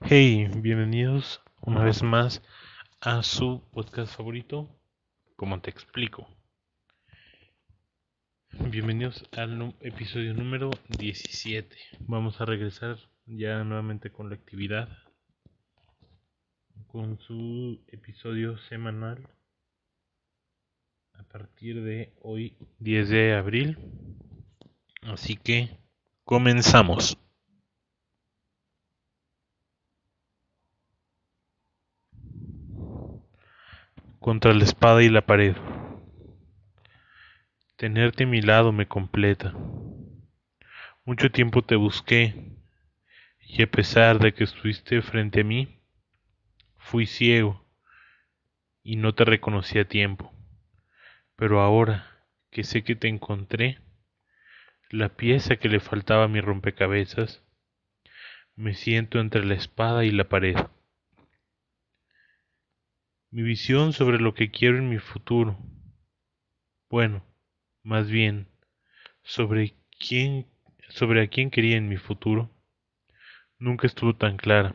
Hey, 0.00 0.48
bienvenidos 0.54 1.42
una 1.62 1.82
vez 1.82 2.02
más 2.02 2.40
a 3.00 3.24
su 3.24 3.62
podcast 3.72 4.14
favorito, 4.14 4.68
como 5.34 5.60
te 5.60 5.70
explico. 5.70 6.28
Bienvenidos 8.52 9.28
al 9.32 9.74
episodio 9.80 10.32
número 10.34 10.70
17. 10.96 11.76
Vamos 12.00 12.40
a 12.40 12.44
regresar 12.44 12.98
ya 13.24 13.64
nuevamente 13.64 14.12
con 14.12 14.28
la 14.28 14.36
actividad, 14.36 14.88
con 16.86 17.18
su 17.18 17.82
episodio 17.88 18.58
semanal 18.58 19.28
a 21.14 21.24
partir 21.24 21.82
de 21.82 22.14
hoy 22.20 22.56
10 22.78 23.08
de 23.08 23.34
abril. 23.34 23.78
Así 25.02 25.36
que 25.36 25.80
comenzamos. 26.24 27.18
Contra 34.20 34.52
la 34.52 34.64
espada 34.64 35.02
y 35.02 35.08
la 35.08 35.26
pared. 35.26 35.56
Tenerte 37.76 38.24
a 38.24 38.26
mi 38.26 38.40
lado 38.40 38.72
me 38.72 38.86
completa. 38.86 39.54
Mucho 41.04 41.30
tiempo 41.30 41.62
te 41.62 41.76
busqué 41.76 42.56
y 43.40 43.62
a 43.62 43.70
pesar 43.70 44.18
de 44.18 44.34
que 44.34 44.44
estuviste 44.44 45.02
frente 45.02 45.42
a 45.42 45.44
mí, 45.44 45.80
fui 46.76 47.06
ciego 47.06 47.64
y 48.82 48.96
no 48.96 49.14
te 49.14 49.24
reconocí 49.24 49.78
a 49.78 49.86
tiempo. 49.86 50.32
Pero 51.36 51.60
ahora 51.60 52.06
que 52.50 52.64
sé 52.64 52.82
que 52.82 52.96
te 52.96 53.08
encontré, 53.08 53.78
la 54.90 55.10
pieza 55.10 55.56
que 55.56 55.68
le 55.68 55.80
faltaba 55.80 56.24
a 56.24 56.28
mi 56.28 56.40
rompecabezas, 56.40 57.42
me 58.54 58.74
siento 58.74 59.20
entre 59.20 59.44
la 59.44 59.54
espada 59.54 60.04
y 60.04 60.10
la 60.10 60.28
pared 60.28 60.56
mi 63.36 63.42
visión 63.42 63.92
sobre 63.92 64.18
lo 64.18 64.32
que 64.32 64.50
quiero 64.50 64.78
en 64.78 64.88
mi 64.88 64.98
futuro. 64.98 65.58
Bueno, 66.88 67.22
más 67.82 68.08
bien, 68.08 68.48
sobre 69.22 69.74
quién, 69.98 70.46
sobre 70.88 71.20
a 71.22 71.28
quién 71.28 71.50
quería 71.50 71.76
en 71.76 71.86
mi 71.86 71.98
futuro, 71.98 72.50
nunca 73.58 73.86
estuvo 73.86 74.16
tan 74.16 74.38
clara. 74.38 74.74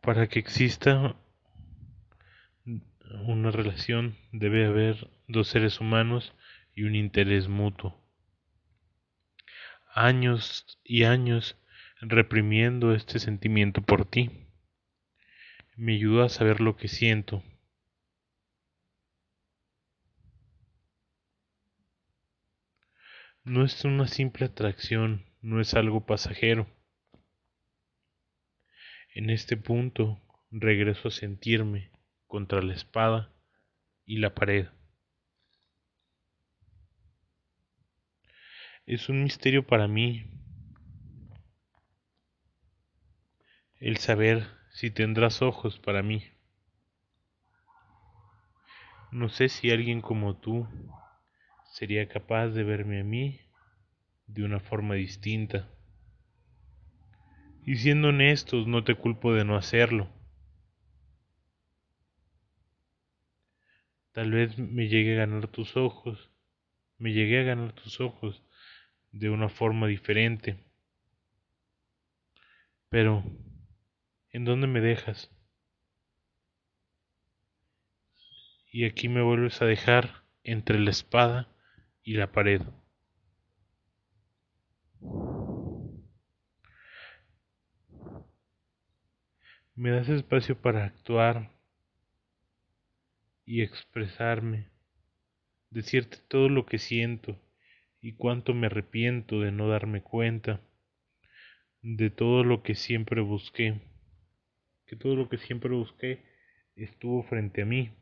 Para 0.00 0.26
que 0.26 0.40
exista 0.40 1.14
una 3.28 3.52
relación 3.52 4.16
debe 4.32 4.66
haber 4.66 5.08
dos 5.28 5.46
seres 5.46 5.78
humanos 5.78 6.34
y 6.74 6.82
un 6.82 6.96
interés 6.96 7.46
mutuo 7.46 8.01
años 9.94 10.78
y 10.84 11.04
años 11.04 11.58
reprimiendo 12.00 12.94
este 12.94 13.18
sentimiento 13.18 13.82
por 13.82 14.04
ti. 14.04 14.30
Me 15.76 15.94
ayudó 15.94 16.22
a 16.22 16.28
saber 16.28 16.60
lo 16.60 16.76
que 16.76 16.88
siento. 16.88 17.42
No 23.44 23.64
es 23.64 23.84
una 23.84 24.06
simple 24.06 24.46
atracción, 24.46 25.24
no 25.40 25.60
es 25.60 25.74
algo 25.74 26.06
pasajero. 26.06 26.68
En 29.14 29.30
este 29.30 29.56
punto 29.56 30.20
regreso 30.50 31.08
a 31.08 31.10
sentirme 31.10 31.90
contra 32.26 32.62
la 32.62 32.72
espada 32.72 33.32
y 34.04 34.18
la 34.18 34.34
pared. 34.34 34.68
Es 38.84 39.08
un 39.08 39.22
misterio 39.22 39.64
para 39.64 39.86
mí 39.86 40.24
el 43.78 43.98
saber 43.98 44.48
si 44.72 44.90
tendrás 44.90 45.40
ojos 45.40 45.78
para 45.78 46.02
mí. 46.02 46.24
No 49.12 49.28
sé 49.28 49.48
si 49.48 49.70
alguien 49.70 50.00
como 50.00 50.36
tú 50.36 50.66
sería 51.70 52.08
capaz 52.08 52.48
de 52.48 52.64
verme 52.64 53.00
a 53.00 53.04
mí 53.04 53.40
de 54.26 54.42
una 54.42 54.58
forma 54.58 54.94
distinta. 54.94 55.70
Y 57.64 57.76
siendo 57.76 58.08
honestos, 58.08 58.66
no 58.66 58.82
te 58.82 58.96
culpo 58.96 59.32
de 59.32 59.44
no 59.44 59.56
hacerlo. 59.56 60.08
Tal 64.10 64.32
vez 64.32 64.58
me 64.58 64.88
llegue 64.88 65.14
a 65.14 65.24
ganar 65.24 65.46
tus 65.46 65.76
ojos, 65.76 66.32
me 66.98 67.12
llegué 67.12 67.42
a 67.42 67.44
ganar 67.44 67.74
tus 67.74 68.00
ojos 68.00 68.42
de 69.12 69.28
una 69.30 69.48
forma 69.48 69.86
diferente. 69.86 70.58
Pero, 72.88 73.22
¿en 74.30 74.44
dónde 74.44 74.66
me 74.66 74.80
dejas? 74.80 75.30
Y 78.70 78.86
aquí 78.86 79.08
me 79.08 79.22
vuelves 79.22 79.60
a 79.60 79.66
dejar 79.66 80.24
entre 80.44 80.78
la 80.78 80.90
espada 80.90 81.48
y 82.02 82.14
la 82.14 82.32
pared. 82.32 82.62
Me 89.74 89.90
das 89.90 90.08
espacio 90.08 90.60
para 90.60 90.84
actuar 90.84 91.50
y 93.44 93.62
expresarme, 93.62 94.70
decirte 95.70 96.18
todo 96.28 96.48
lo 96.48 96.66
que 96.66 96.78
siento 96.78 97.38
y 98.02 98.14
cuánto 98.14 98.52
me 98.52 98.66
arrepiento 98.66 99.40
de 99.40 99.52
no 99.52 99.68
darme 99.68 100.02
cuenta 100.02 100.60
de 101.82 102.10
todo 102.10 102.42
lo 102.42 102.64
que 102.64 102.74
siempre 102.74 103.20
busqué, 103.20 103.80
que 104.86 104.96
todo 104.96 105.14
lo 105.14 105.28
que 105.28 105.38
siempre 105.38 105.70
busqué 105.70 106.24
estuvo 106.74 107.22
frente 107.22 107.62
a 107.62 107.64
mí, 107.64 107.92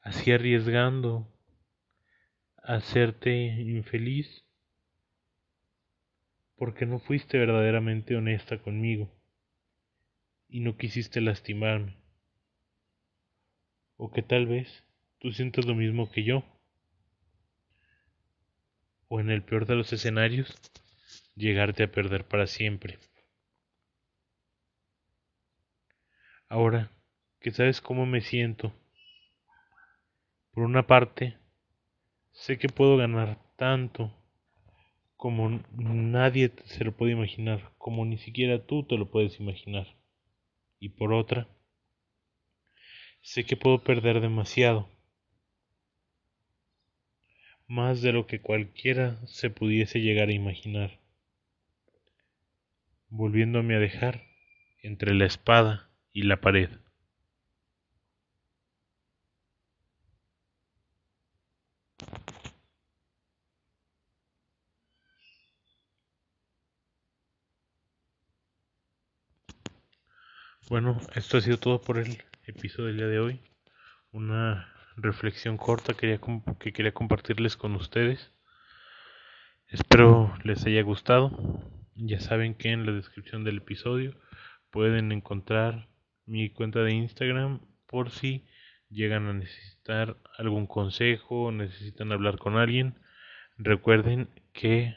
así 0.00 0.32
arriesgando 0.32 1.30
a 2.56 2.76
hacerte 2.76 3.30
infeliz, 3.60 4.46
porque 6.56 6.86
no 6.86 6.98
fuiste 6.98 7.36
verdaderamente 7.36 8.16
honesta 8.16 8.62
conmigo 8.62 9.12
y 10.48 10.60
no 10.60 10.78
quisiste 10.78 11.20
lastimarme, 11.20 11.98
o 13.96 14.10
que 14.10 14.22
tal 14.22 14.46
vez 14.46 14.82
tú 15.22 15.30
sientes 15.30 15.66
lo 15.66 15.76
mismo 15.76 16.10
que 16.10 16.24
yo. 16.24 16.42
O 19.06 19.20
en 19.20 19.30
el 19.30 19.44
peor 19.44 19.66
de 19.66 19.76
los 19.76 19.92
escenarios, 19.92 20.52
llegarte 21.36 21.84
a 21.84 21.92
perder 21.92 22.26
para 22.26 22.48
siempre. 22.48 22.98
Ahora 26.48 26.90
que 27.38 27.52
sabes 27.52 27.80
cómo 27.80 28.04
me 28.04 28.20
siento, 28.20 28.72
por 30.50 30.64
una 30.64 30.88
parte, 30.88 31.38
sé 32.32 32.58
que 32.58 32.68
puedo 32.68 32.96
ganar 32.96 33.38
tanto 33.56 34.12
como 35.16 35.62
nadie 35.72 36.52
se 36.64 36.82
lo 36.82 36.96
puede 36.96 37.12
imaginar, 37.12 37.72
como 37.78 38.04
ni 38.04 38.18
siquiera 38.18 38.66
tú 38.66 38.82
te 38.84 38.96
lo 38.96 39.08
puedes 39.08 39.38
imaginar. 39.38 39.86
Y 40.80 40.88
por 40.88 41.12
otra, 41.12 41.46
sé 43.20 43.44
que 43.44 43.56
puedo 43.56 43.84
perder 43.84 44.20
demasiado 44.20 44.88
más 47.72 48.02
de 48.02 48.12
lo 48.12 48.26
que 48.26 48.42
cualquiera 48.42 49.16
se 49.26 49.48
pudiese 49.48 50.00
llegar 50.02 50.28
a 50.28 50.32
imaginar, 50.34 51.00
volviéndome 53.08 53.74
a 53.74 53.78
dejar 53.78 54.24
entre 54.82 55.14
la 55.14 55.24
espada 55.24 55.88
y 56.12 56.24
la 56.24 56.42
pared. 56.42 56.68
Bueno, 70.68 71.00
esto 71.14 71.38
ha 71.38 71.40
sido 71.40 71.56
todo 71.58 71.80
por 71.80 71.96
el 71.96 72.22
episodio 72.46 72.88
del 72.88 72.96
día 72.98 73.06
de 73.06 73.18
hoy. 73.18 73.40
Una 74.10 74.81
reflexión 74.96 75.56
corta 75.56 75.94
que 75.94 76.18
quería 76.72 76.92
compartirles 76.92 77.56
con 77.56 77.74
ustedes. 77.74 78.32
Espero 79.68 80.34
les 80.44 80.66
haya 80.66 80.82
gustado. 80.82 81.30
Ya 81.94 82.20
saben 82.20 82.54
que 82.54 82.70
en 82.70 82.86
la 82.86 82.92
descripción 82.92 83.44
del 83.44 83.58
episodio 83.58 84.14
pueden 84.70 85.12
encontrar 85.12 85.88
mi 86.26 86.50
cuenta 86.50 86.80
de 86.80 86.92
Instagram 86.92 87.60
por 87.86 88.10
si 88.10 88.44
llegan 88.88 89.26
a 89.28 89.32
necesitar 89.32 90.16
algún 90.38 90.66
consejo 90.66 91.44
o 91.44 91.52
necesitan 91.52 92.12
hablar 92.12 92.38
con 92.38 92.56
alguien. 92.56 92.98
Recuerden 93.56 94.28
que 94.52 94.96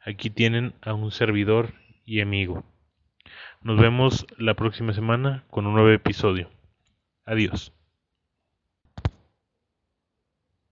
aquí 0.00 0.30
tienen 0.30 0.74
a 0.80 0.94
un 0.94 1.10
servidor 1.10 1.74
y 2.04 2.20
amigo. 2.20 2.64
Nos 3.60 3.80
vemos 3.80 4.26
la 4.38 4.54
próxima 4.54 4.92
semana 4.92 5.44
con 5.50 5.66
un 5.66 5.74
nuevo 5.74 5.90
episodio. 5.90 6.50
Adiós. 7.24 7.75